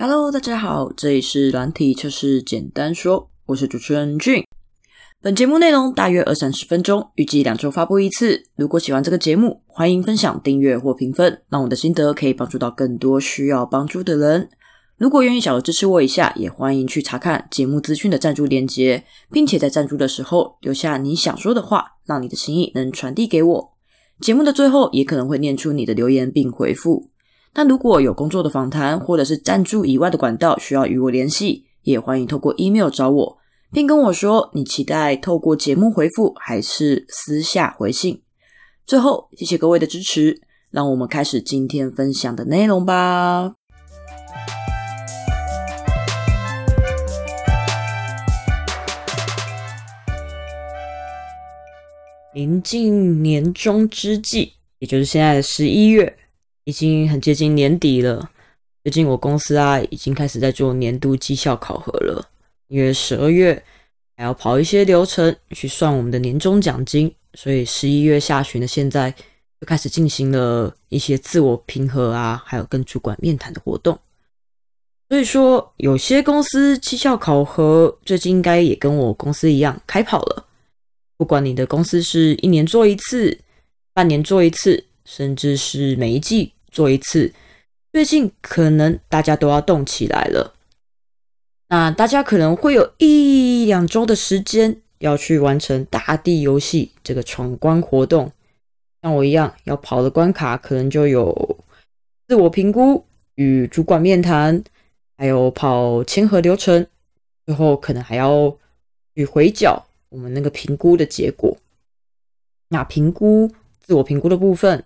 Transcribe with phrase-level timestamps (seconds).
[0.00, 4.44] Hello，大家好，这里是软体测试简单说，我是主持人俊。
[5.20, 8.44] 本节目内容大约二三十分钟，预计两周发布一次。
[8.54, 14.48] 如果喜欢这个节目，欢迎分享、订阅或评分，让我的心得可以帮助到更多需要帮助的人。
[14.96, 19.02] 如果愿意小额支持我一下，也欢迎去查看节目资讯的赞助链接，
[19.32, 23.72] 并且在赞助的时候留下你想说的话，让你的心意能传递给我。
[24.20, 27.10] 节目的最后也可能会念出你的留言并回复。
[27.54, 33.38] 那如果有工作的访谈或者是赞助以外的管道需要与我联系，也欢迎透过 email 找我，
[33.72, 38.22] 并跟我说你期待透过节目回复还是私下回信。
[38.86, 43.54] 最后，谢谢各位的支持，让我们开始今天分享的内容吧。
[52.34, 56.17] 临近年终之际，也就是现在的十一月，
[56.68, 58.30] 已经很接近年底了。
[58.84, 62.28] 最近我公司啊，已经开始在做年度绩效考核了，
[62.66, 63.64] 因为十二月
[64.18, 69.10] 还要跑一些流程去算我们的年终奖金，所以十一月下旬的现在
[69.58, 73.98] 就开始进行了一些自我评核啊，还有跟主管面谈的活动。
[75.08, 80.44] 所以说，有些公司绩效考核最近应该也跟我公司一样开跑了。
[81.16, 83.38] 不管你的公司是一年做一次、
[83.94, 87.32] 半年做一次，甚至是每一季做一次，
[87.92, 90.54] 最近可能大家都要动起来了。
[91.68, 98.32] 那大家可能会有一两周的时间要去完成大地游戏这个闯关活动，
[99.02, 101.58] 像我一样要跑的关卡，可能就有
[102.26, 104.62] 自我评估、与主管面谈，
[105.16, 106.86] 还有跑签合流程，
[107.44, 108.56] 最后可能还要
[109.14, 109.84] 去回缴。
[110.08, 111.54] 我们那个评估的结果，
[112.68, 114.82] 那评估自我评估的部分，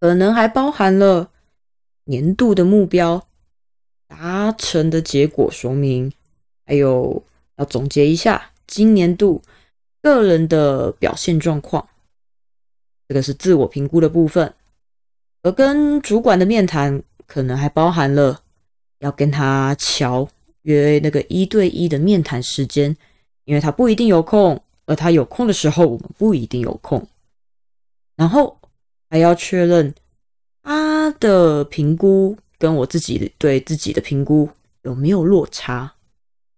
[0.00, 1.30] 可能还包含了
[2.04, 3.28] 年度的目标
[4.08, 6.10] 达成的结果说明，
[6.66, 7.22] 还有
[7.56, 9.42] 要总结一下今年度
[10.02, 11.86] 个人的表现状况。
[13.06, 14.54] 这个是自我评估的部分，
[15.42, 18.42] 而跟主管的面谈，可能还包含了
[19.00, 20.28] 要跟他瞧
[20.62, 22.96] 约那个一对一的面谈时间。
[23.44, 27.04] 因为他不一定有空，而他有空的时候，我们不一定有空。
[28.14, 28.59] 然后
[29.10, 29.94] 还要确认
[30.62, 34.48] 他的评估跟我自己对自己的评估
[34.82, 35.92] 有没有落差。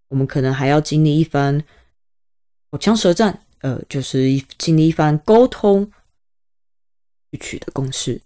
[0.08, 1.64] 我们可能还要经历一番
[2.70, 5.90] 口枪舌战，呃，就是一经历一番沟通
[7.32, 8.20] 去取得共识，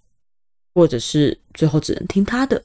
[0.74, 2.62] 或者是最后只能听他的。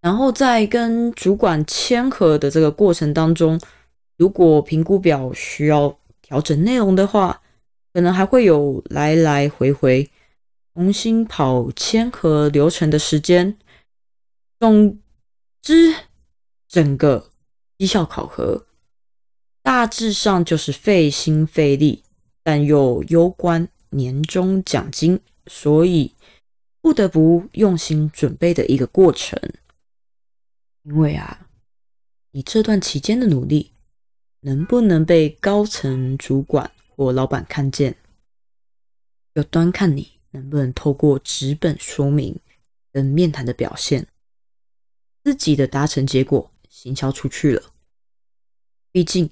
[0.00, 3.60] 然后在跟主管签合的这个过程当中。
[4.16, 7.40] 如果评估表需要调整内容的话，
[7.98, 10.08] 可能还会有来来回回
[10.72, 13.58] 重新跑签和流程的时间。
[14.60, 14.96] 总
[15.60, 15.92] 之，
[16.68, 17.28] 整个
[17.76, 18.66] 绩效考核
[19.64, 22.04] 大致上就是费心费力，
[22.44, 26.14] 但又攸关年终奖金，所以
[26.80, 29.36] 不得不用心准备的一个过程。
[30.84, 31.48] 因为啊，
[32.30, 33.72] 你这段期间的努力。
[34.42, 37.96] 能不能被高层主管或老板看见，
[39.34, 42.36] 要端看你能不能透过纸本说明
[42.92, 44.08] 跟面谈的表现，
[45.22, 47.62] 自己的达成结果行销出去了。
[48.90, 49.30] 毕竟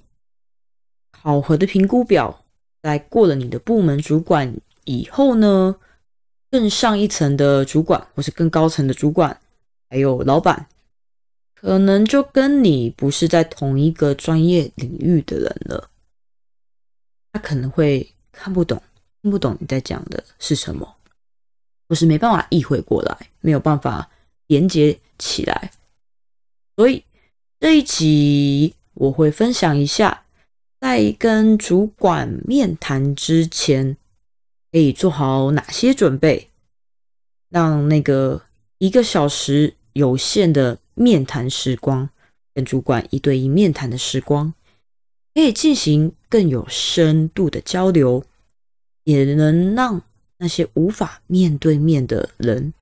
[1.11, 2.45] 考核的评估表
[2.81, 4.55] 在过了你的部门主管
[4.85, 5.75] 以后呢，
[6.49, 9.41] 更上一层的主管或是更高层的主管，
[9.89, 10.69] 还有老板。
[11.53, 15.89] 可能就跟你不是在同一个专业领域的人了，
[17.37, 18.81] 他可能会看不懂、
[19.21, 20.95] 听不懂你在讲的是什么，
[21.87, 24.09] 或是没办法意会过来，没有办法
[24.47, 25.71] 连接起来。
[26.75, 27.03] 所以
[27.59, 30.23] 这一集我会分享一下，
[30.81, 33.95] 在跟主管面谈之前，
[34.71, 36.49] 可以做好哪些准备，
[37.49, 38.41] 让那个
[38.79, 40.79] 一个小时有限的。
[40.99, 42.09] 面谈时光，
[42.55, 44.51] 跟主管一对一面谈的时光，
[45.35, 48.23] 可以进行更有深度的交流，
[49.03, 50.01] 也能让
[50.37, 52.73] 那些无法面对面的人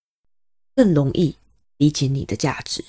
[0.76, 1.36] 更容易
[1.78, 2.84] 理解你的价值。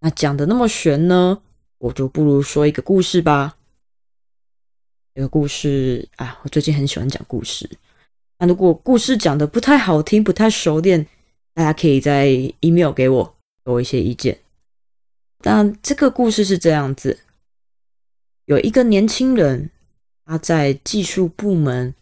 [0.00, 1.42] 那讲的那么玄呢，
[1.78, 3.56] 我就不如说一个故事吧。
[5.14, 7.70] 这个故事啊，我最近很喜欢讲故事。
[8.38, 11.06] 那如果故事讲的不太好听，不太熟练。
[11.54, 14.40] 大家可以在 email 给我，给我一些意见。
[15.40, 17.20] 但这个故事是这样子：
[18.46, 19.70] 有一个年轻人，
[20.26, 21.94] 他在技术部门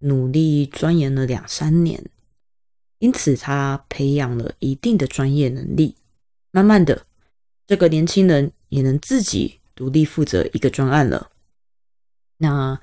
[0.00, 2.04] 努力钻研了两三年，
[2.98, 5.94] 因此他培养了一定的专业能力。
[6.50, 7.06] 慢慢的，
[7.66, 11.30] 这个年轻人也能自己独立负责一个专案了。
[12.38, 12.80] 那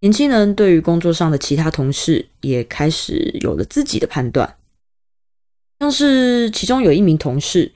[0.00, 4.56] 年轻人对于工作上的其他同事也开始有了自己的判断，
[5.78, 7.72] 像是其中有一名同事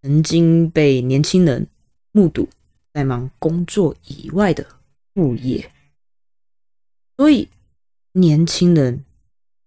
[0.00, 1.66] 曾经被年轻人
[2.12, 2.48] 目睹
[2.94, 4.64] 在忙工作以外的
[5.12, 5.72] 副业，
[7.16, 7.48] 所以
[8.12, 9.04] 年轻人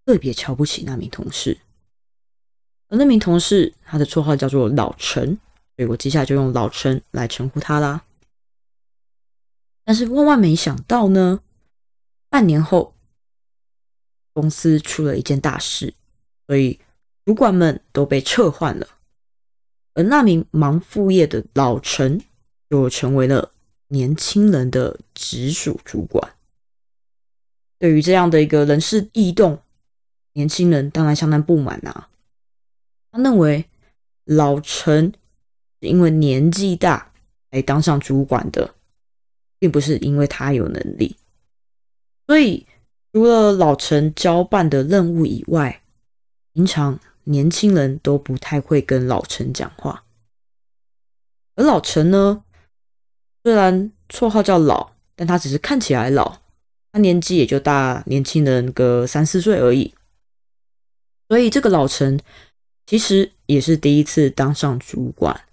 [0.06, 1.60] 特别瞧不起那名同事。
[2.88, 5.38] 而那名同事他的绰号叫做老陈，
[5.76, 8.06] 所以我接下来就用老陈来称呼他啦。
[9.84, 11.42] 但是万万没想到呢。
[12.30, 12.94] 半年后，
[14.34, 15.94] 公司出了一件大事，
[16.46, 16.78] 所以
[17.26, 18.88] 主管们都被撤换了，
[19.94, 22.22] 而那名忙副业的老陈
[22.70, 23.52] 就成为了
[23.88, 26.36] 年轻人的直属主管。
[27.80, 29.60] 对于这样的一个人事异动，
[30.34, 32.10] 年轻人当然相当不满啊。
[33.12, 33.66] 他认为
[34.26, 35.14] 老陈
[35.82, 37.12] 是因为年纪大
[37.52, 38.76] 才当上主管的，
[39.60, 41.16] 并不是因为他有能力。
[42.26, 42.66] 所以，
[43.14, 45.82] 除了老陈交办的任务以外，
[46.52, 50.04] 平常年轻人都不太会跟老陈讲话。
[51.56, 52.44] 而老陈呢，
[53.48, 56.42] 虽然绰号叫老，但他只是看起来老，
[56.92, 59.94] 他年纪也就大年轻人个三四岁而已。
[61.30, 62.20] 所以，这个老陈
[62.86, 65.46] 其实也是第一次当上主管，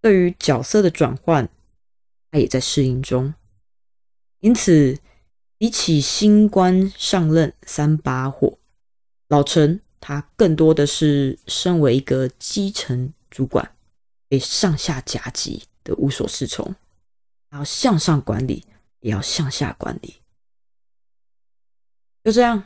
[0.00, 1.48] 对于角色的转换，
[2.30, 3.34] 他也在适应中，
[4.38, 4.96] 因此。
[5.58, 8.56] 比起新官上任三把火，
[9.28, 13.72] 老陈他更多的是身为一个基层主管，
[14.28, 16.74] 被上下夹击的无所适从，
[17.52, 18.66] 要向上管理，
[19.00, 20.16] 也要向下管理。
[22.22, 22.62] 就这样，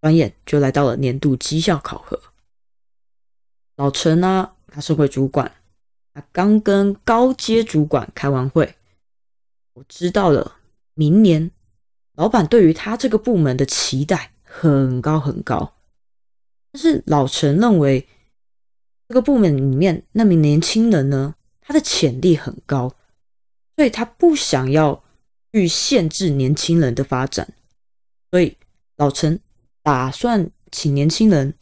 [0.00, 2.20] 转眼就来到了年度绩效考核。
[3.76, 5.52] 老陈呢，他身为主管，
[6.12, 8.76] 他刚跟高阶主管开完会，
[9.74, 10.56] 我知道了，
[10.94, 11.50] 明年。
[12.14, 15.74] 老板对于他这个部门的期待很高很高，
[16.72, 18.08] 但是老陈认为
[19.06, 22.96] 这个部门里面那名年轻人呢，他的潜力很高，
[23.76, 25.04] 所以他不想要
[25.52, 27.46] 去限制年轻人的发展，
[28.30, 28.56] 所以
[28.96, 29.38] 老陈
[29.82, 31.54] 打算请年轻人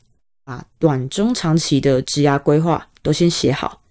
[0.45, 3.83] 把短中长期的职涯规划都先写好，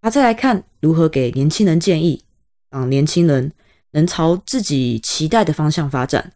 [0.00, 2.22] 他再来看如何给年轻人建议，
[2.70, 3.52] 让年轻人。
[3.96, 6.32] 能朝自己期待的方向发展，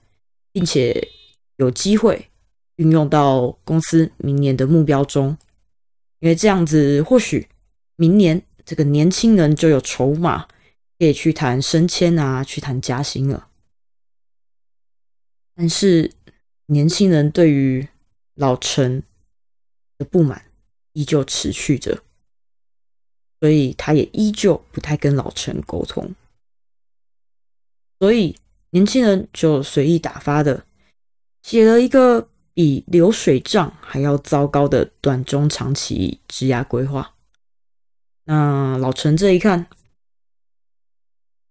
[0.53, 1.09] 并且
[1.57, 2.29] 有机会
[2.77, 5.37] 运用到公司明年的目标中，
[6.21, 7.49] 因为这样子或许
[7.97, 10.47] 明年这个年轻人就有筹码
[10.99, 13.49] 可以去谈升迁啊，去谈加薪了。
[15.55, 16.13] 但是
[16.67, 17.89] 年轻人对于
[18.35, 19.03] 老陈
[19.97, 20.45] 的不满
[20.93, 22.03] 依旧持续着，
[23.41, 26.15] 所以他也依旧不太跟老陈沟通。
[27.99, 28.37] 所以
[28.71, 30.65] 年轻人就随意打发的
[31.43, 37.15] 写了一个比流水账还要糟糕的短中长期职涯规划。
[38.25, 39.67] 那老陈这一看，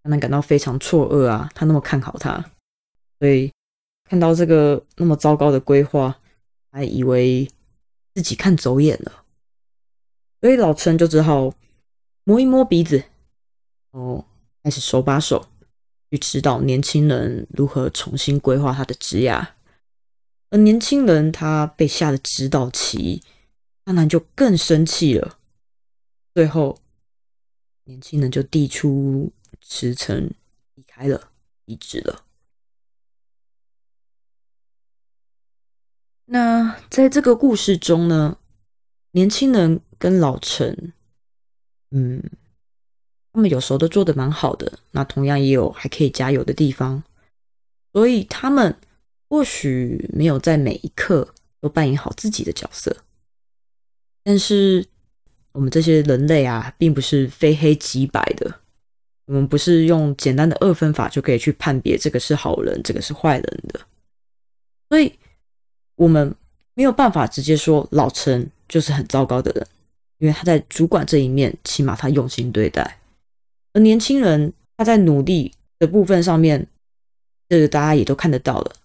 [0.07, 1.51] 当然感到非常错愕啊！
[1.54, 2.42] 他那么看好他，
[3.19, 3.51] 所以
[4.06, 6.18] 看到这个那么糟糕的规划，
[6.71, 7.45] 还以为
[8.15, 9.25] 自己看走眼了。
[10.39, 11.54] 所以老陈就只好
[12.23, 13.04] 摸一摸鼻子，
[13.92, 14.23] 哦，
[14.64, 15.45] 开始手把手。
[16.09, 19.47] 去指导年轻人如何重新规划他的职业，
[20.49, 23.21] 而年轻人他被下了指导棋，
[23.83, 25.37] 当然就更生气了。
[26.33, 26.80] 最后，
[27.83, 29.30] 年轻人就递出
[29.68, 30.31] 辞呈
[30.76, 31.31] 离开了，
[31.66, 32.24] 离职了。
[36.26, 38.38] 那在这个故事中呢，
[39.12, 40.94] 年轻人跟老陈，
[41.92, 42.24] 嗯。
[43.33, 47.04] 他们有时候都做的蛮好的，那同样也有还可以加油的地方，
[47.94, 48.76] 所以他们
[49.30, 53.04] 或许没有在每一刻都扮演好自己的角色，
[54.24, 54.88] 但是
[55.52, 58.59] 我们这些人类啊，并不是非黑即白的，
[59.28, 63.80] 我们不是用简单的二分法就可以去判别这个是好人，这个是坏人的，
[64.90, 65.14] 所以
[65.96, 66.34] 我们
[66.74, 69.68] 没有办法直接说老陈就是很糟糕的人，
[70.19, 73.00] 因为他在主管这一面，起码他用心对待。
[73.74, 76.66] 而年轻人他在努力的部分上面，
[77.50, 78.76] 这个大家也都看得到了，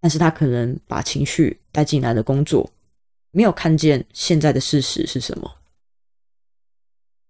[0.00, 2.70] 但是他可能把情绪带进来的工作，
[3.32, 5.57] 没有看见现在的事实是什么，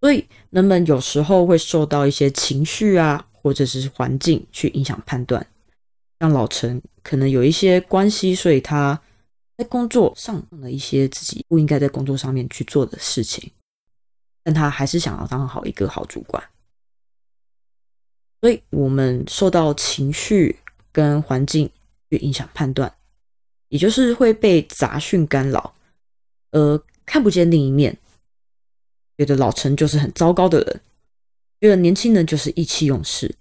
[0.00, 5.44] 所以人们有时候会受到一些情绪啊，或者是环境去影响判断。
[6.20, 9.00] 像老陈可能有一些关系，所以他
[9.56, 13.50] 在工作上了一些自己不应该在工作上面去做的事情，
[14.44, 16.42] 但他还是想要当好一个好主管。
[18.40, 20.56] 所以，我们受到情绪
[20.92, 21.68] 跟环境
[22.08, 22.92] 去影响判断，
[23.68, 25.74] 也就是会被杂讯干扰，
[26.52, 27.98] 而看不见另一面。
[29.18, 30.80] 觉得老陈就是很糟糕的人，
[31.60, 33.34] 觉得年轻人就是意气用事。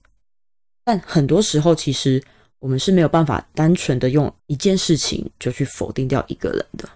[0.84, 2.24] 但很多时候，其实
[2.58, 6.90] 我们是没有办法单纯的用一件事情就去否定掉一个人的。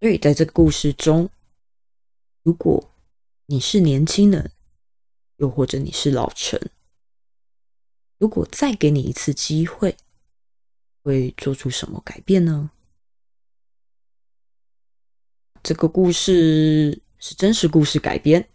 [0.00, 1.28] 所以，在这个故事中，
[2.42, 2.90] 如果
[3.44, 4.50] 你是年轻人，
[5.36, 6.58] 又或者你是老陈，
[8.16, 9.94] 如果再给你一次机会，
[11.02, 12.70] 会做出什么改变呢？
[15.62, 18.46] 这个故事是真实故事改编。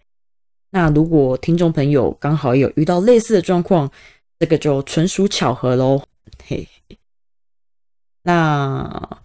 [0.72, 3.92] 那如果听众朋友刚好有遇到类似的状况，
[4.40, 6.02] 这个就纯属巧合喽。
[6.46, 6.68] 嘿，
[8.24, 9.22] 那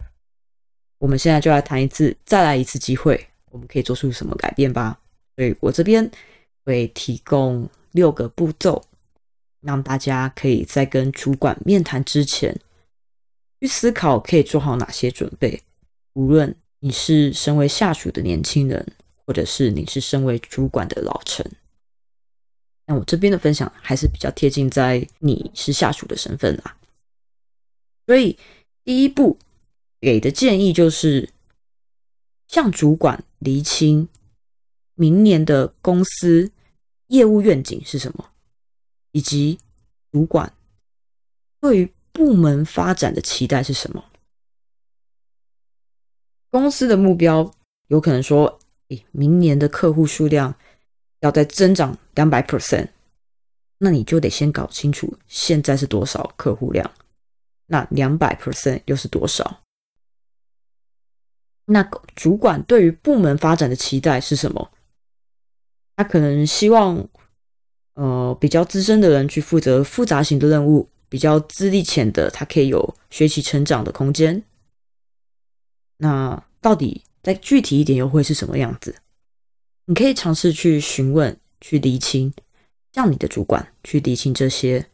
[0.99, 5.01] 我们现在就来谈一次，再来一次机会，我们可以做出什么改变吧？
[5.37, 6.11] 所以我这边。
[6.63, 8.85] 会提供六个步骤，
[9.63, 12.55] 让大家可以在跟主管面谈之前，
[13.59, 15.63] 去思考可以做好哪些准备。
[16.13, 18.95] 无论你是身为下属的年轻人，
[19.25, 21.49] 或者是你是身为主管的老陈，
[22.87, 26.77] 那我这边的分享还是比较贴近在你是下属的身份啦。
[28.07, 28.37] 所以
[28.85, 29.39] 第一步
[30.01, 31.31] 给的建议就是，
[32.49, 34.09] 向主管厘清。
[34.97, 36.53] 明年的公司
[37.07, 38.33] 业务愿景是什么？
[39.13, 39.59] 以及
[40.13, 40.53] 主管
[41.59, 44.10] 对于部门发展的期待是什么？
[46.51, 47.55] 公司的目标
[47.87, 50.55] 有可能说，诶，明年的客户数量
[51.21, 52.89] 要再增长两百 percent，
[53.79, 56.91] 那你就得先搞清楚现在是多少客户量，
[57.67, 59.61] 那两百 percent 又是多少？
[61.67, 64.73] 那主管对于部门发展的期待是什么？
[65.95, 67.07] 他可能希望，
[67.95, 74.43] 呃，比较资深的人去负责复杂型的任务，比较资历浅的，他可以有学习成长的空间。
[76.03, 78.97] 那到底再具体一点，又会是什么样子？
[79.85, 82.33] 你可以尝试去询问、去厘清，
[82.95, 84.87] 让你的主管去厘清这些，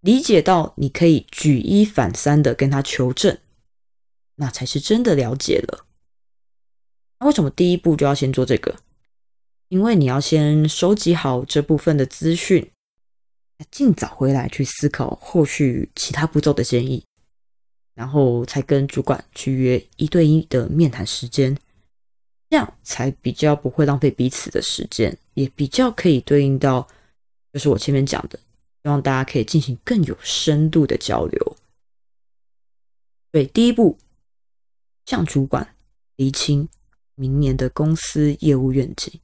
[0.00, 3.38] 理解到你可以举一反三的跟他求证，
[4.36, 5.86] 那才是真的了解了。
[7.20, 8.76] 那为什么第一步就要先做这个？
[9.68, 12.70] 因为你要先收集好这部分的资讯，
[13.70, 17.04] 尽早回来去思考后续其他步骤的建议，
[17.98, 21.52] 然后才跟主管去约一对一的面谈时间，
[22.48, 26.86] 这样才比较不会浪费彼此的时间，也比较可以对应到，
[27.52, 31.56] 就是我前面讲的，希望大家可以进行更有深度的交流。
[33.32, 33.98] 对，第一步，
[35.06, 35.74] 向主管
[36.14, 36.68] 厘清
[37.16, 39.20] 明年的公司业务愿景。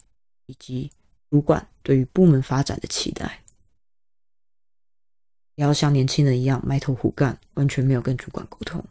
[0.46, 0.90] 以及
[1.30, 3.43] 主管对于部门发展的期待，
[5.54, 8.84] 不要像年轻人一样埋头苦干，完全没有跟主管沟通。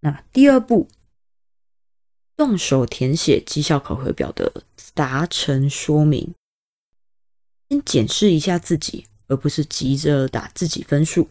[0.00, 0.88] 那第二步，
[2.36, 6.34] 动手填写绩效考核表的达成说明，
[7.68, 11.28] 先检视一下自己，而不是急着打自己分数。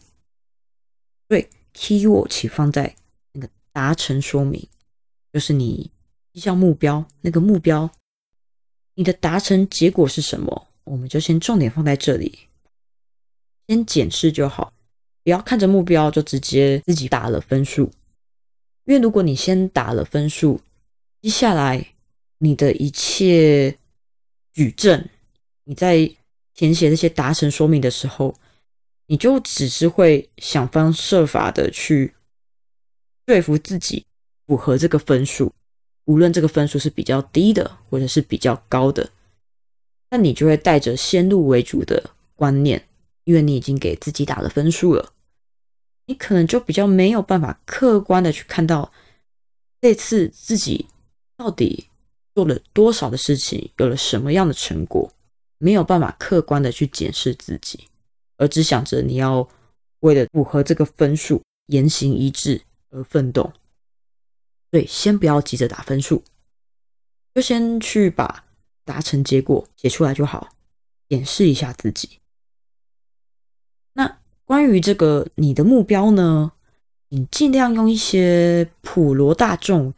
[1.28, 2.96] 对，key word 请放在
[3.32, 4.68] 那个达成说明，
[5.32, 5.92] 就是你。
[6.34, 7.92] 绩效目标那个目标，
[8.96, 10.68] 你的达成结果是什么？
[10.84, 12.48] 我们就先重点放在这里，
[13.68, 14.74] 先检视就好，
[15.24, 17.92] 不要看着目标就直接自己打了分数。
[18.86, 20.60] 因为如果你先打了分数，
[21.22, 21.86] 接下来
[22.40, 23.78] 你的一切
[24.52, 25.08] 举证，
[25.64, 26.12] 你在
[26.54, 28.36] 填写那些达成说明的时候，
[29.08, 32.14] 你就只是会想方设法的去
[33.26, 34.06] 说服自己
[34.46, 35.54] 符合这个分数。
[36.06, 39.10] 无论这个分数是比较低的，或者是比较高的，
[40.10, 42.86] 那你就会带着先入为主的观念，
[43.24, 45.14] 因为你已经给自己打了分数了，
[46.08, 48.92] 你可能就比较没有办法客观的去看到
[49.80, 50.88] 这次自己
[51.38, 51.88] 到底
[52.36, 55.12] 做了多少的事情，有了什么样的成果，
[55.58, 57.88] 没有办法客观的去检视自己，
[58.38, 59.48] 而只想着你要
[60.00, 63.54] 为了符合这个分数言行一致而奋斗。
[64.72, 66.24] 所以，先不要急着打分数，
[67.36, 68.44] 就先去把
[68.84, 70.56] 达成结果写出来就好，
[71.10, 72.20] 演示一下自己。
[74.46, 76.52] 关于这个你的目标呢？
[77.10, 79.94] 你尽量用一些普罗大众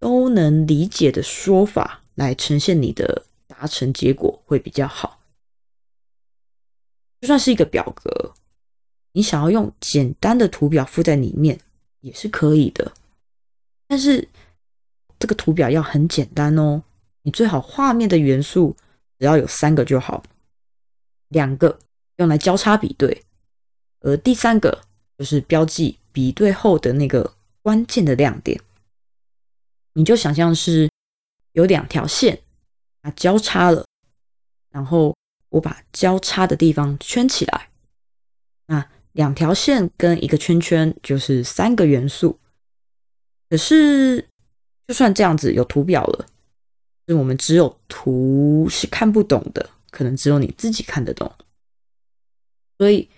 [0.00, 5.20] 都能理解的说法来呈现你的达成结果会比较好。
[7.20, 8.34] 就算是一个表格，
[9.12, 11.60] 你想要用简单的图表附在里面
[12.00, 12.92] 也是可以的，
[13.86, 14.28] 但是
[15.18, 16.82] 这个图表要很简单哦。
[17.22, 18.76] 你最好画面的元素
[19.18, 20.22] 只要有三个就好，
[21.28, 21.78] 两个
[22.16, 23.24] 用来交叉比对，
[24.04, 24.82] 而第三个
[25.18, 28.60] 就是标记比对后的那个关键的亮点。
[29.94, 30.90] 你就想象是
[31.52, 32.40] 有两条线
[33.00, 33.84] 啊交叉了，
[34.70, 35.16] 然后
[35.48, 37.70] 我把交叉的地方圈起来，
[38.66, 42.38] 那两条线跟一个圈圈就是三个元素。
[43.48, 44.28] 可是
[44.86, 46.26] 就算这样子有图表了。
[47.06, 51.30] 是我们只有图是看不懂的，可能只有你自己看得懂。
[52.78, 53.08] 所以，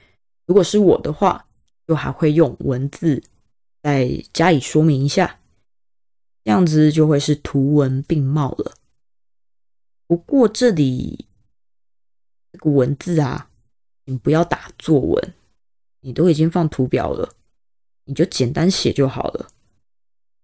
[0.47, 1.47] 如果是我的话，
[1.87, 3.23] 就还会用文字
[3.83, 5.41] 再加以说明一下，
[6.45, 8.75] 这样子就会是图文并茂了。
[10.07, 11.27] 不过这里
[12.53, 13.51] 这个文字啊，
[14.05, 15.35] 你不要打作文，
[16.01, 17.35] 你都已经放图表了，
[18.05, 19.49] 你就简单写就好了。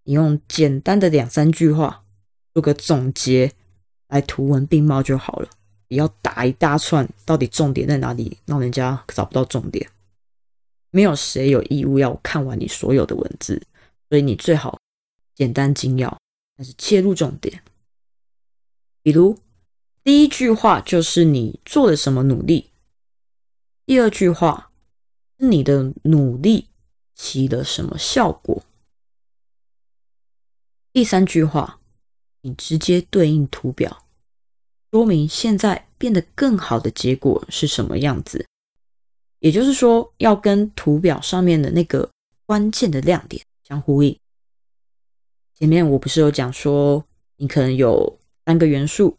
[0.03, 2.01] 你用简单的两三句话。
[2.53, 3.51] 做个总结，
[4.09, 5.49] 来图文并茂就好了，
[5.87, 9.89] 不要打一大串，到底重点在哪里，让人家找不到重点。
[10.93, 13.61] 没有谁有义务要看完你所有的文字，
[14.07, 14.79] 所以你最好
[15.35, 16.17] 简单精要，
[16.55, 17.63] 但是切入重点。
[19.01, 19.37] 比如
[20.03, 22.69] 第一句话就是你做了什么努力，
[23.85, 24.71] 第二句话
[25.37, 26.67] 你的努力
[27.15, 28.63] 起了什么效果，
[30.93, 31.79] 第三句话。
[32.45, 34.05] 你直接对应图表，
[34.91, 38.45] 说明现在变得更好的结果是什么样子。
[39.43, 42.09] 也就是说，要跟图表上面的那个
[42.45, 44.17] 关键的亮点相呼应。
[45.53, 47.03] 前面我不是有讲说，
[47.35, 49.17] 你可能有三个元素，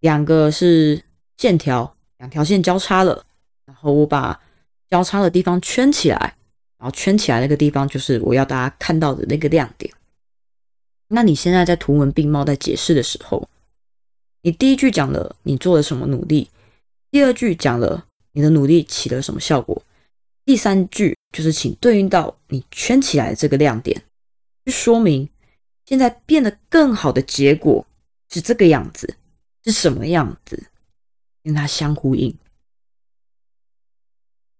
[0.00, 1.02] 两个是
[1.38, 3.24] 线条，两条线交叉了，
[3.64, 4.38] 然后我把
[4.90, 6.36] 交叉的地方圈起来，
[6.76, 9.90] 然后圈起来那个地方就是我要大家看到的那个亮点。
[11.08, 13.48] 那你现在在图文并茂在解释的时候，
[14.42, 16.50] 你第一句讲了你做了什么努力，
[17.10, 19.82] 第二句讲了你的努力起了什么效果，
[20.44, 24.02] 第三句就是请对应到你圈起来这个亮点，
[24.64, 25.28] 去说明
[25.84, 27.86] 现在变得更好的结果
[28.28, 29.16] 是这个样子，
[29.64, 30.64] 是什么样子，
[31.42, 32.36] 跟它相呼应。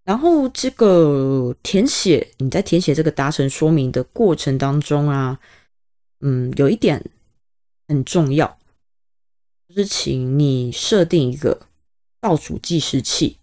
[0.04, 5.38] 然后这个填写你在填写这个达成说明的过程当中啊。
[6.24, 7.04] 嗯，有一点
[7.88, 8.56] 很重要，
[9.68, 11.66] 就是请你设定一个
[12.20, 13.38] 倒数计时器，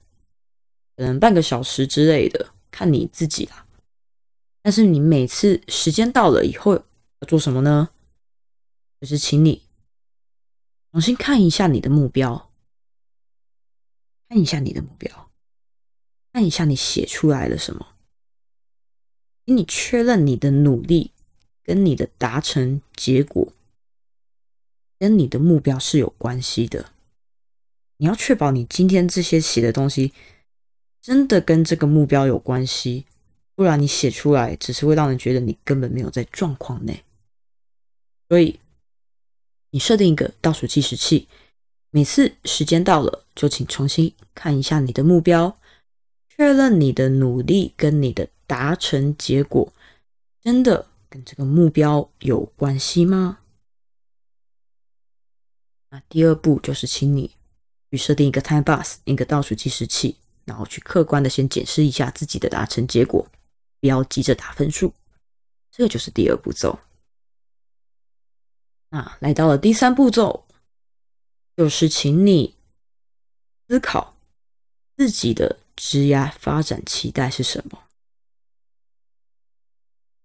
[0.99, 3.65] 可能半个小时之类的，看你自己啦。
[4.61, 7.91] 但是你每次时间到了以后要做什么呢？
[8.99, 9.63] 就是请你
[10.91, 12.51] 重新看一下你的目标，
[14.27, 15.31] 看一下你的目标，
[16.33, 17.95] 看一下你写出来了什么，
[19.45, 21.11] 请你确认你的努力。
[21.61, 23.53] 跟你的达成结果，
[24.97, 26.93] 跟你的目标是有关系的。
[27.97, 30.11] 你要确保你今天这些写的东西
[31.01, 33.05] 真的跟这个目标有关系，
[33.55, 37.03] 不然你写出来只是会让人觉得你根本没有在状况内。
[38.27, 38.59] 所以，
[39.71, 41.27] 你设定一个倒数计时器，
[41.91, 45.57] 每次时间到了，就请重新看一下你的目标，
[46.29, 49.73] 确认你的努力跟你的达成结果
[50.41, 50.87] 真的。
[51.11, 53.39] 跟这个目标有关系吗？
[55.89, 57.31] 那第二步就是请你
[57.89, 60.17] 去设定一个 time bus，一个倒数计时器，
[60.49, 63.23] 然后去客观的先检视一下自己的达成结果，
[63.79, 64.91] 不要急着打分数。
[65.69, 66.79] 这就是第二步骤。
[68.89, 70.47] 那来到了第三步骤，
[71.55, 72.55] 就是请你
[73.67, 74.17] 思考
[74.97, 77.83] 自己的职业发展期待是什么。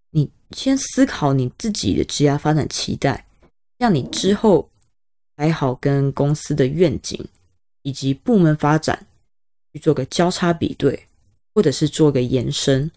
[0.09, 3.27] 你先思考你自己的职业发展期待，
[3.77, 4.71] 让你之后
[5.37, 7.29] 还好跟公司的愿景
[7.83, 9.07] 以及部门发展
[9.75, 11.07] 去做个交叉比对，
[11.55, 12.91] 或者是做个延伸。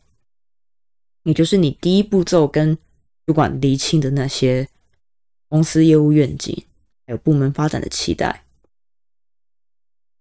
[1.24, 2.78] 也就是你第一步骤跟
[3.26, 4.70] 主管厘清的那些
[5.50, 6.64] 公司业务愿景，
[7.06, 8.46] 还有部门发展的期待。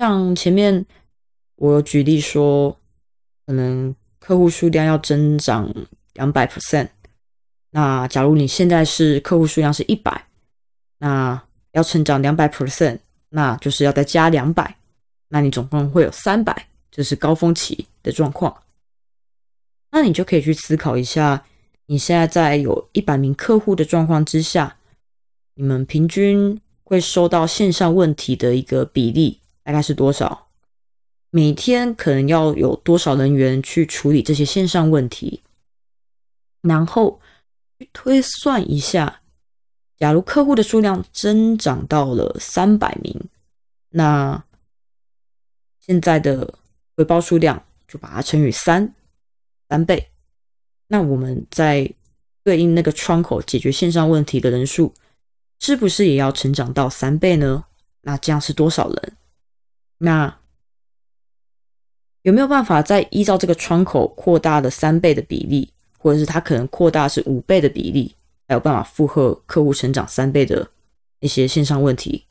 [0.01, 0.85] 像前面
[1.55, 2.77] 我有举例说，
[3.47, 5.73] 可能客户数量要增长。
[6.17, 6.89] 两百 percent，
[7.73, 10.27] 那假如你现在是客户数量是一百，
[10.97, 14.76] 那要成长两百 percent，那就是要再加两百，
[15.29, 18.63] 那你总共会有三百，这是高峰期的状况。
[19.91, 21.45] 那你就可以去思考一下，
[21.87, 24.77] 你现在在有一百名客户的状况之下，
[25.55, 30.49] 你们平均会收到线上问题的一个比例大概是多少？
[31.31, 35.43] 每天可能要有多少人员去处理这些线上问题，
[36.63, 37.21] 然后
[37.79, 39.21] 去推算一下，
[39.99, 43.29] 假如客户的数量增长到了三百名，
[43.91, 44.43] 那
[45.87, 46.59] 现在的
[46.97, 48.93] 回报数量就把它乘以三，
[49.69, 50.11] 三倍。
[50.89, 51.89] 那我们在
[52.43, 54.93] 对应那个窗口解决线上问题的人数，
[55.61, 57.65] 是不是也要成长到三倍呢？
[58.03, 59.13] 那这样是多少人？
[59.99, 60.39] 那
[62.23, 68.17] 有没有办法再依照这个窗口扩大了三倍的比例，或者是它可能扩大是五倍的比例，
[68.49, 70.69] 才有办法负荷客户成长三倍的
[71.21, 72.27] 一些线上问题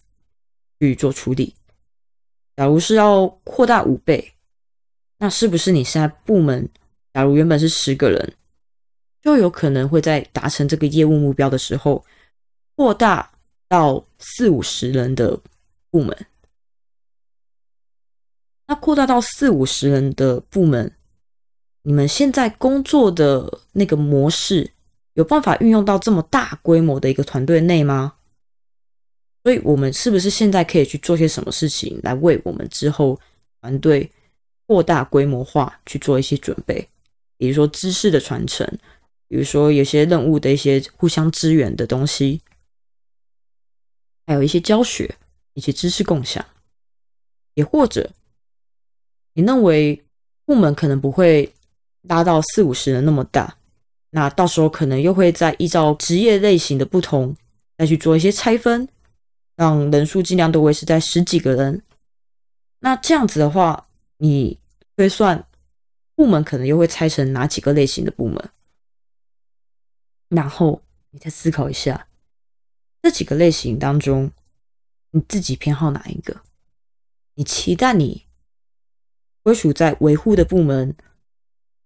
[0.80, 1.56] 去做处理？
[2.56, 4.34] 假如是要扩大五倍，
[5.18, 6.70] 那是不是你现在部门，
[7.14, 8.34] 假如原本是十个人，
[9.22, 12.06] 就有可能会在达成这个业务目标的时候，
[12.76, 13.32] 扩大
[13.68, 15.40] 到四五十人的
[15.90, 16.16] 部门？
[18.68, 20.92] 那扩大到四五十人的部门，
[21.84, 24.72] 你们现在工作的那个模式，
[25.14, 28.16] 有办法运用到这么大规模的一个团队内吗？
[29.46, 33.20] 所以，我们是不是现在可以去做些什么事情，来为我们之后
[33.62, 34.10] 团队
[34.66, 36.90] 扩大规模化去做一些准备？
[37.38, 38.68] 比如说知识的传承，
[39.28, 42.42] 比如说有些任务的一些互相支援的东西，
[44.26, 45.14] 还有一些教学
[45.54, 46.44] 以及知识共享，
[47.54, 48.10] 也或者
[49.36, 50.04] 你认为
[50.46, 51.54] 部门可能不会
[52.02, 53.56] 拉到四五十人那么大，
[54.10, 57.38] 那到时候可能又会再依照职业类型的不同，
[57.78, 58.90] 再去做一些拆分。
[59.56, 61.82] 让人数尽量都维持在十几个人，
[62.80, 63.88] 那这样子的话，
[64.18, 64.60] 你
[64.96, 65.48] 推算
[66.14, 68.50] 部门可能又会拆成哪几个类型的部门？
[70.28, 72.08] 然后你再思考一下，
[73.02, 74.32] 这几个类型当中，
[75.12, 76.42] 你自己偏好哪一个？
[77.36, 78.26] 你期待你
[79.42, 80.96] 归属在维护的部门，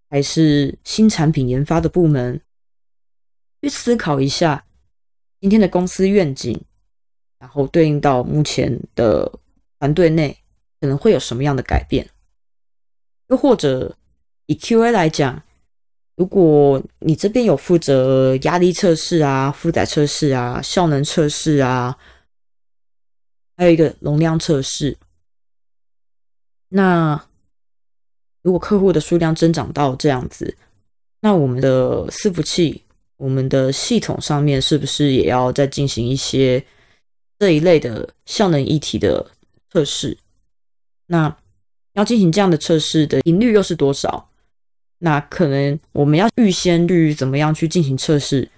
[0.10, 2.42] 还是新产品研发的部门？
[3.62, 4.66] 去思考一下
[5.40, 6.66] 今天的公司愿景。
[7.40, 9.32] 然后对应到目前的
[9.80, 10.38] 团队内
[10.82, 12.10] 可能会有什么样的改变？
[13.28, 13.96] 又或者
[14.48, 15.42] 以 QA 来讲，
[16.16, 21.98] 如果你这边有负责压力测试啊、负载测试啊、效能测试啊，
[23.56, 24.98] 还有一个容量测试，
[26.70, 27.24] 那
[28.42, 30.58] 如果客户的数量增长到这样子，
[31.22, 32.84] 那我们的伺服器、
[33.18, 36.66] 我们的系统上面是不是也要再进行一些？
[37.40, 39.32] 这一类的效能一体的
[39.72, 40.18] 测试，
[41.08, 41.38] 那
[41.94, 44.30] 要进行这样的测试的频率又是多少？
[45.00, 48.50] 那可能我们要预先去怎么样去进行测试，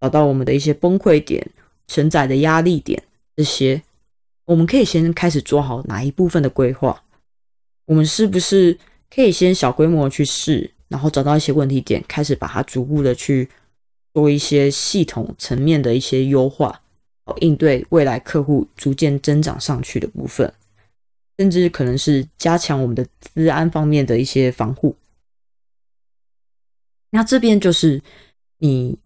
[0.00, 1.46] 找到我们的一些崩溃点、
[1.86, 3.02] 承载的压力点
[3.36, 3.82] 这些，
[4.46, 7.04] 我们可以先开始做好哪一部分的规划？
[7.84, 8.78] 我们是不是
[9.14, 13.50] 可以先小规模去试，然后找到一些问题点，开始把它逐步的去
[14.14, 16.80] 做一些系统层面的一些优化？
[17.38, 20.52] 应对未来客户逐渐增长上去的部分，
[21.38, 24.96] 甚至可能是加强我们的治安方面的一些防护。
[27.10, 28.02] 那这边就是
[28.58, 28.98] 你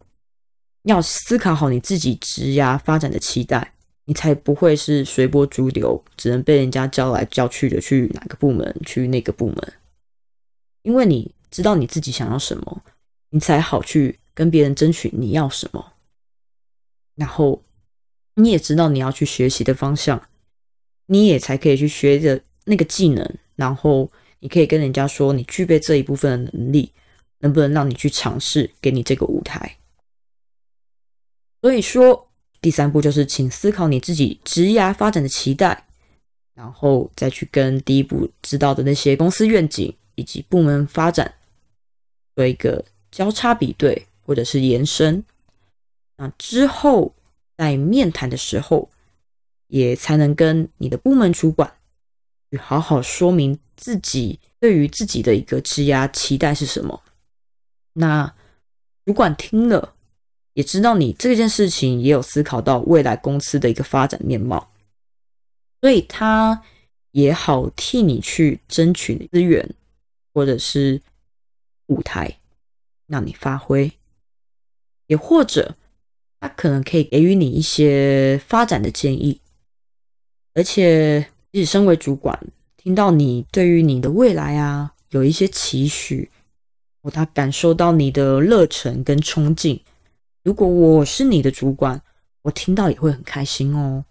[0.84, 3.74] 要思考好你自己职涯发展的期待，
[4.06, 9.72] 你才不会是随波逐流，只能被人家叫来叫去的去哪个部门去那个部门。
[10.82, 12.82] 因为你知道你自己想要什么，
[13.30, 15.92] 你才好去跟别人争取你要什么，
[17.14, 17.62] 然后。
[18.38, 20.28] 你也知道你要去学习的方向，
[21.06, 26.92] 你也才可以去学的那个技能，然后你可以跟人家说你具备这一部分的能力，
[27.38, 29.78] 能不能让你去尝试，给你这个舞台。
[31.62, 32.28] 所以说，
[32.60, 35.86] 第三步就是请思考你自己职涯发展的期待，
[36.54, 41.34] 然后再去跟第一步知道的那些公司愿景以及部门发展
[42.34, 45.24] 做一个交叉比对或者是延伸。
[46.18, 47.14] 那之后。
[47.56, 48.90] 在面谈的时候，
[49.68, 51.72] 也才能跟你的部门主管
[52.50, 57.02] 去好好说明自己对于自己的一个职涯期待是什么。
[57.94, 58.34] 那
[59.06, 59.94] 主管听了，
[60.52, 64.70] 也知道你这件事情也有思考到未来公司的一个发展面貌，
[65.80, 66.62] 所以他
[67.12, 69.74] 也好替你去争取资源
[70.34, 71.00] 或者是
[71.86, 72.38] 舞台，
[73.06, 73.90] 让你发挥，
[75.06, 75.74] 也或者。
[76.38, 79.40] 他可能可以给予你一些发展的建议，
[80.54, 82.38] 而且，即使身为主管，
[82.76, 86.30] 听到你对于你的未来啊有一些期许，
[87.02, 89.80] 哦，他感受到你的热忱跟冲劲。
[90.42, 92.02] 如果我是你的主管，
[92.42, 94.04] 我听到也会很开心哦，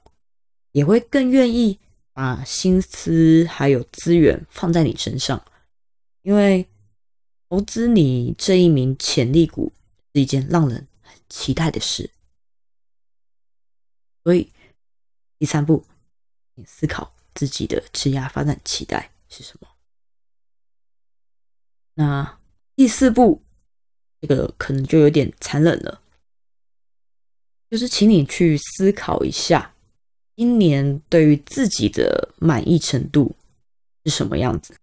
[0.72, 1.80] 也会更愿意
[2.12, 5.42] 把心思还有资源放在你身上，
[6.24, 6.66] 因为
[7.48, 9.72] 投资你这一名潜力股
[10.14, 12.10] 是一件让人很期待的事。
[14.26, 14.52] 所以，
[15.38, 15.86] 第三步，
[16.56, 19.68] 你思考自己的职业发展期待是什么。
[21.94, 22.40] 那
[22.76, 23.44] 第四步，
[24.20, 26.02] 这个可能就有点残忍了，
[27.70, 29.76] 就是请你去思考一下。
[30.36, 33.36] 今年对于自己的满意程度
[34.04, 34.76] 是什么样子？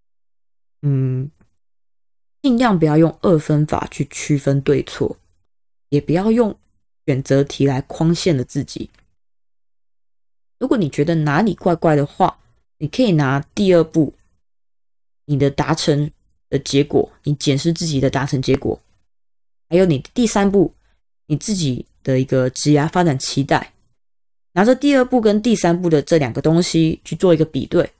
[0.83, 1.28] 嗯，
[2.40, 5.18] 尽量不要用二分法去区分对错，
[5.88, 6.57] 也不要用
[7.07, 8.88] 选择题来框限了自己。
[10.62, 12.38] 如果你觉得哪里怪怪的话，
[12.79, 14.14] 你可以拿第二步
[15.25, 16.09] 你的达成
[16.48, 18.81] 的结果，你检视自己的达成结果，
[19.68, 20.72] 还有你第三步
[21.27, 23.72] 你自己的一个职业发展期待。
[24.53, 27.90] 拿着第二步跟第三步的这两个东西去做一个比对，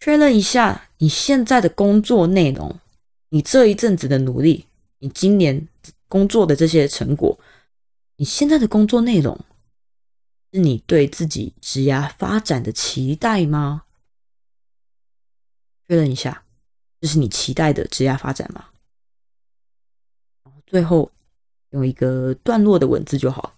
[0.00, 2.80] 确认一下你现在的工作内容，
[3.28, 4.64] 你这一阵子的努力，
[4.98, 5.68] 你今年
[6.08, 7.38] 工作的这些成果，
[8.16, 9.38] 你现在的工作内容
[10.52, 13.84] 是你对自己职业发展的期待吗？
[15.86, 16.44] 确认一下，
[17.00, 18.70] 这是你期待的职业发展吗？
[20.44, 21.10] 然后最后
[21.70, 23.54] 用一个段落的文字就好。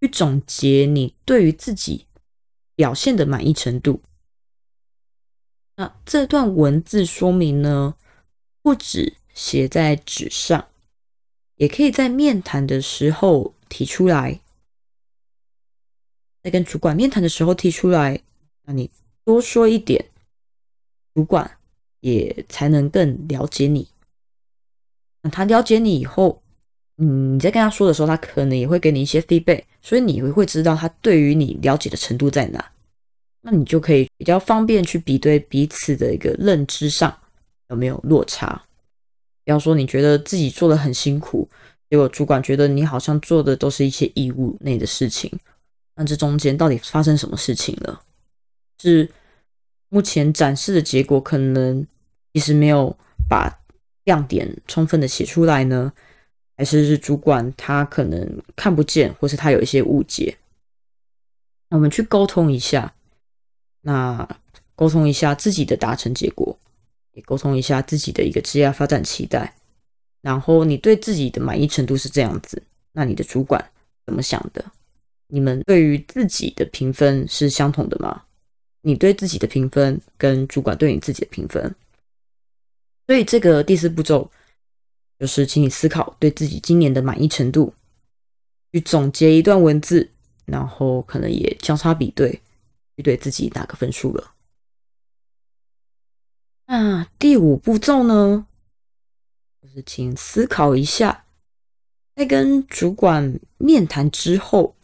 [0.00, 2.06] 去总结你对于自己
[2.74, 4.02] 表现的满意程度。
[5.76, 7.96] 那这段文字说明呢，
[8.60, 10.68] 不止写在纸上，
[11.54, 14.41] 也可以在面谈的时候提出来，
[16.42, 18.20] 在跟主管面谈的时候提出来。
[18.64, 18.90] 那你
[19.24, 20.04] 多说一点，
[21.14, 21.50] 主管
[22.00, 23.88] 也才能更了解你。
[25.22, 26.40] 那他了解你以后。
[26.98, 32.70] 嗯，你在跟他说的时候，他可能也会给你一些 feedback，所以你会会知道他对于你了解的程度在哪，
[33.40, 37.12] 那你就可以比较方便去比对彼此的一个认知上
[37.70, 38.62] 有没有落差。
[39.42, 41.48] 比方说，你觉得自己做的很辛苦，
[41.88, 45.32] 结果主管觉得你好像做的都是一些义务内的事情，
[45.94, 48.02] 那这中间到底发生什么事情了？
[48.78, 49.10] 是
[49.88, 51.86] 目前展示的结果可能
[52.32, 52.96] 其实没有
[53.28, 53.60] 把
[54.04, 55.92] 亮点充分的写出来呢？
[56.56, 60.36] 还是是主管他可能看不见，或是他有一些误解，
[61.68, 62.94] 那我们去沟通一下，
[63.80, 64.28] 那
[64.76, 66.56] 沟通一下自己的达成结果，
[67.12, 69.54] 也沟通一下自己的一个职业发展期待，
[70.20, 73.70] 然后你对自己的满意程度是这样子，那你的主管
[74.04, 74.64] 怎么想的？
[75.32, 78.24] 你们对于自己的评分是相同的吗？
[78.82, 81.74] 你对自己的评分跟主管对你自己的评分，
[83.06, 84.30] 所以这个第四步骤。
[85.18, 87.72] 就是请你思考对自己今年的满意程度，
[88.72, 90.10] 去总结一段文字，
[90.46, 92.42] 然后可能也交叉比对，
[92.96, 94.34] 去对自己打个分数了。
[96.66, 98.44] 那第五步骤呢，
[99.62, 101.24] 就是请思考一下，
[102.16, 104.74] 在跟主管面谈之后，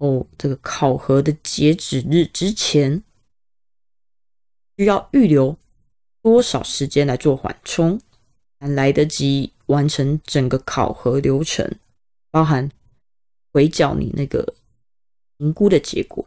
[0.00, 3.04] 后这个考核的截止日之前，
[4.76, 5.56] 需要预留
[6.20, 8.00] 多少时间来做缓冲。
[8.74, 11.66] 来得及完成整个考核流程，
[12.30, 12.70] 包含
[13.54, 14.54] 回缴你那个
[15.38, 16.26] 评估的结果。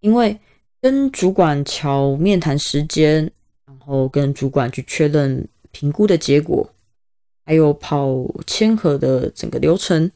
[0.00, 0.40] 因为
[0.80, 3.30] 跟主管调面谈时间，
[3.66, 6.72] 然后跟主管去确认评估的结果，
[7.44, 8.08] 还有跑
[8.46, 10.10] 签核的整个流程，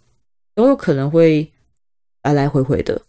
[0.54, 1.52] 都有可能会
[2.24, 3.00] 来来回回的。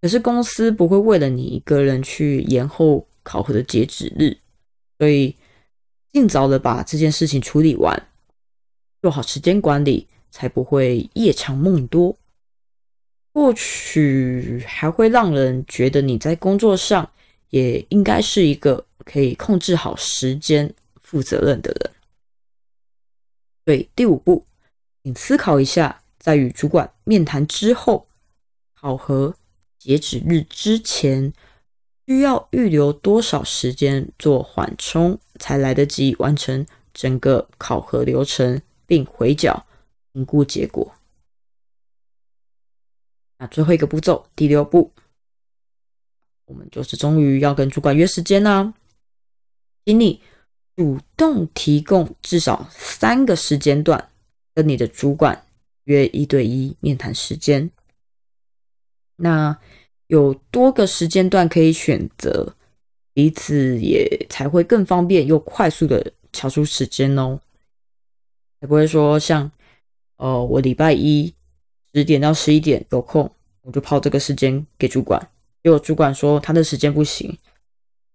[0.00, 4.38] 可是公司不会为了你一个人去延后考核的截止日，
[4.98, 5.36] 所以。
[6.14, 8.06] 尽早的把这件事情处理完，
[9.00, 12.14] 做好时间管理，才不会夜长梦多。
[13.32, 17.10] 或许还会让人觉得你在工作上
[17.48, 21.90] 也应该是一个可以控制好时间、负责任的人。
[23.64, 24.44] 对，第五步，
[25.02, 28.06] 请思考一下，在与主管面谈之后，
[28.74, 29.34] 考核
[29.76, 31.32] 截止日之前。
[32.04, 39.64] 需要预留多少时间做缓冲，才来得及完成整个考核流程，并回缴
[40.12, 40.92] 评估结果？
[43.38, 44.92] 那最后一个步骤，第六步，
[46.46, 48.74] 我们就是终于要跟主管约时间啦，
[49.86, 50.20] 请你
[50.74, 54.10] 主动提供至少三个时间段，
[54.52, 55.46] 跟你的主管
[55.84, 57.70] 约一对一面谈时间。
[59.16, 59.58] 那。
[60.08, 62.54] 有多个时间段可以选择，
[63.14, 67.40] 彼此也才会更方便又快速的敲出时间哦。
[68.60, 69.50] 才不会说像，
[70.18, 71.32] 哦，我礼拜一
[71.94, 75.18] 十点到十一点有空，我就抛这个时间给主管，
[75.62, 77.34] 结果主管说他的时间不行，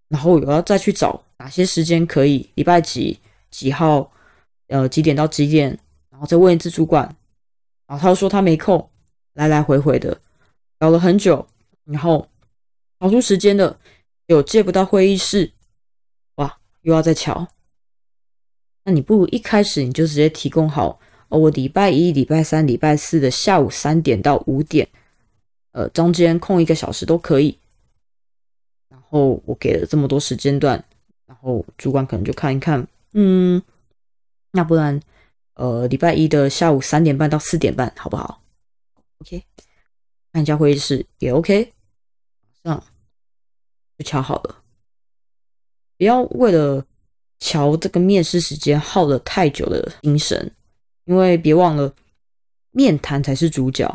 [0.10, 3.18] 然后我要再去找哪些时间可以，礼拜几
[3.50, 4.12] 几号，
[4.68, 5.80] 呃几点到几点，
[6.12, 7.16] 然后再问一次主管，
[7.88, 8.90] 然后他说他没空，
[9.34, 10.20] 来来回回的
[10.78, 11.48] 搞了很久，
[11.86, 12.28] 然后
[13.00, 13.80] 调出时间的
[14.28, 15.54] 有借不到会议室，
[16.36, 17.48] 哇，又要再瞧。
[18.84, 24.88] 那你不如一开始你就直接提供好哦，我礼拜一、礼拜三、礼拜四的下午三点到五点，
[25.72, 27.58] 呃，中间空一个小时都可以。
[28.90, 30.84] 然后我给了这么多时间段，
[31.26, 33.62] 然后主管可能就看一看，嗯，
[34.52, 35.00] 那不然，
[35.58, 38.42] 呃，礼拜一的下午三点半到四点半好不好
[39.20, 39.44] ？OK，
[40.34, 41.74] 看一下会议室也 OK，
[42.64, 42.84] 这样
[43.98, 44.64] 就敲好了，
[45.98, 46.86] 不要为了。
[47.40, 50.52] 瞧这个面试时间耗了太久的精神，
[51.06, 51.94] 因为别忘了
[52.72, 53.88] 面谈才是主角，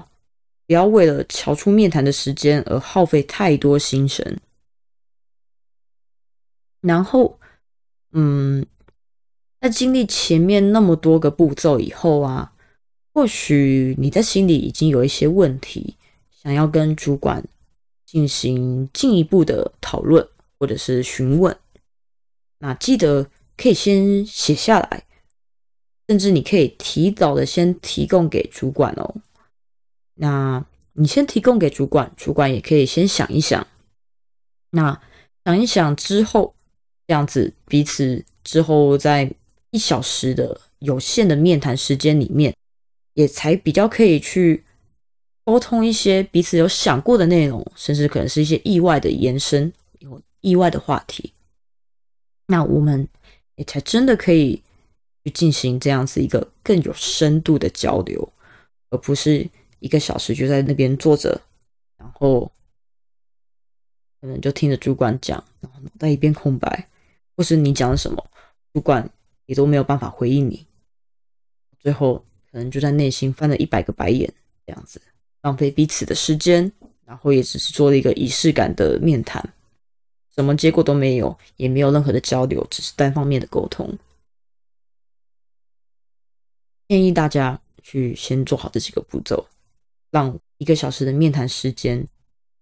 [0.65, 4.41] 不要为了瞧出面谈的时间而耗费太多心神。
[6.83, 7.37] 然后，
[8.13, 8.65] 嗯，
[9.63, 12.53] 在经历前面那么多个步骤以后啊，
[13.15, 15.97] 或许你在心里已经有一些问题，
[16.33, 17.45] 想要跟主管
[18.05, 21.57] 进行进一步的讨论或者是询问。
[22.59, 25.05] 那记得可以先写下来，
[26.09, 29.15] 甚至你可以提早的先提供给主管哦。
[30.15, 33.65] 那你先提供给主管，主管也可以先想一想。
[34.71, 35.01] 那
[35.45, 36.57] 想一想之后，
[37.07, 39.33] 这样子彼此之后再
[39.73, 42.55] 一小时的有限的面谈时间里面，
[43.15, 44.65] 也才比较可以去
[45.45, 51.33] 沟通一些彼此有想过的内容，甚至可能是一些意外的延伸，有意外的话题。
[52.47, 53.09] 那我们
[53.57, 54.63] 也才真的可以
[55.25, 58.33] 去进行这样子一个更有深度的交流，
[58.91, 61.41] 而不是一个小时就在那边坐着，
[61.97, 62.53] 然后
[64.21, 66.89] 可能就听着主管讲，然后脑袋一片空白，
[67.37, 68.23] 或是你讲什么，
[68.75, 69.09] 主管
[69.53, 70.67] 也都没有办法回应你，
[71.79, 74.33] 最后可能就在内心翻了一百个白眼，
[74.67, 74.99] 这样子
[75.43, 76.73] 浪费彼此的时间，
[77.05, 79.47] 然后也只是做了一个仪式感的面谈。
[80.35, 83.95] 什么结果都没有，也没有任何的交流，只是单方面的沟通。
[86.89, 89.47] 建议大家去先做好这几个步骤，
[90.11, 92.01] 让一个小时的面谈时间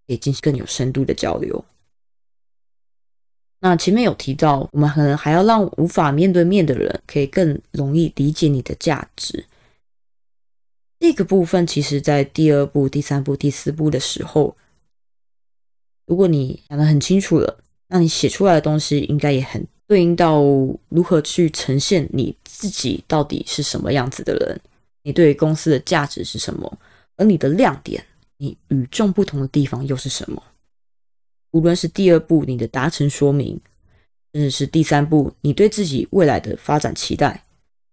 [0.08, 1.64] 可以进行更有深度的交流。
[3.60, 9.44] 那前面有提到，我们可能还要让无法面对面的人可以更容易理解你的价值。
[10.98, 14.56] 这个部分其实，在第二步、第三步、第四步的时候。
[16.06, 20.42] 如果你讲得很清楚了，那你写出来的东西应该也很对应到
[20.88, 24.60] 如何去呈现你自己到底是什么样子的人，
[25.04, 26.78] 你对公司的价值是什么，
[27.16, 28.04] 而你的亮点，
[28.38, 30.42] 你与众不同的地方又是什么？
[31.52, 33.60] 无论是第二步你的达成说明，
[34.32, 37.44] 甚至是第三步你对自己未来的发展期待，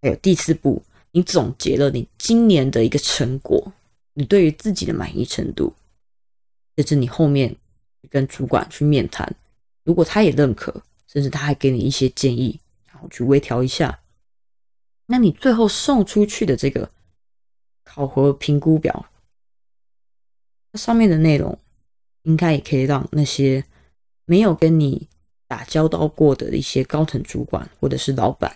[0.02, 3.74] 还有第四步你总结了你今年的一个成果，
[4.13, 5.74] 你对于自己的满意程度，
[6.76, 7.56] 甚至你后面。
[8.10, 9.36] 跟主管去面谈，
[9.84, 14.00] 如果他也认可，甚至他还给你一些建议，然后去微调一下，
[15.08, 16.89] 那你最后送出去的这个
[17.84, 19.10] 考核评估表，
[20.72, 21.60] 它上面的内容
[22.28, 23.63] 应该也可以让那些
[24.26, 25.08] 没有跟你
[25.48, 28.56] 打交道过的一些高层主管或者是老板，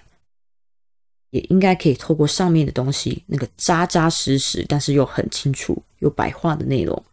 [1.32, 7.04] 也应该可以透过上面的东西，那个扎扎实实但是又很清楚、有白话的内容，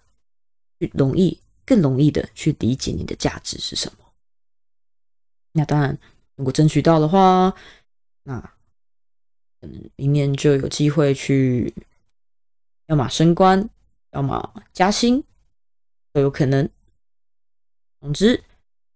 [0.78, 1.38] 去容易。
[1.68, 4.06] 更容易的去理解你的价值是什么。
[5.52, 5.98] 那当然，
[6.34, 7.54] 如果争取到的话，
[8.22, 8.40] 那
[9.60, 11.74] 可能明年就有机会去，
[12.86, 13.68] 要么升官，
[14.12, 15.22] 要么加薪，
[16.18, 16.68] 都有可能。
[18.00, 18.42] 总之，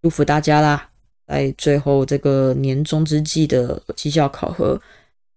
[0.03, 0.91] 祝福大家啦！
[1.25, 4.83] 在最后这个年终之际的绩效考核，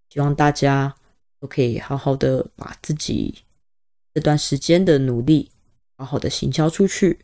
[0.09, 0.95] 希望大家
[1.39, 3.43] 都可以好好的把自己
[4.15, 5.51] 这段时间的努力。
[5.97, 7.19] 好好的行销出去，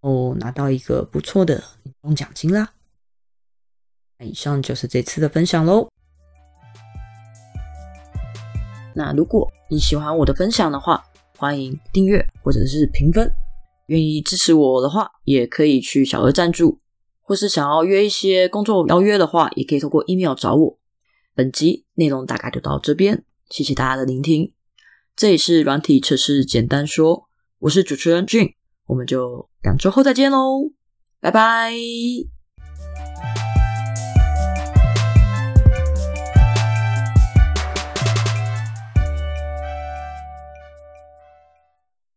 [0.00, 1.54] 哦，拿到一个不错的
[1.84, 2.74] 年终奖金啦。
[4.18, 5.88] 那以上就是这次的分享喽。
[8.94, 11.02] 那如果你喜欢我的分享的话，
[11.36, 13.30] 欢迎订阅或者是评分。
[13.86, 16.80] 愿意支持我的话，也可以去小额赞助，
[17.20, 20.78] 或是想要约一些工作邀约的话，也可以通过 email 找我。
[21.34, 24.52] 本集内容大概就到这边，谢谢大家的聆听。
[25.14, 27.28] 这里是软体测试简单说。
[27.58, 28.54] 我是主持人俊，
[28.86, 30.72] 我们就两周后再见喽，
[31.20, 32.35] 拜拜。